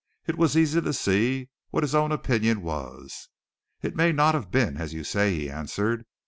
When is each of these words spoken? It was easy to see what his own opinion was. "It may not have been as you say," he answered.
It 0.25 0.35
was 0.35 0.57
easy 0.57 0.81
to 0.81 0.93
see 0.93 1.49
what 1.69 1.83
his 1.83 1.93
own 1.93 2.11
opinion 2.11 2.63
was. 2.63 3.29
"It 3.83 3.95
may 3.95 4.11
not 4.11 4.33
have 4.33 4.49
been 4.49 4.77
as 4.77 4.95
you 4.95 5.03
say," 5.03 5.35
he 5.35 5.47
answered. 5.47 6.07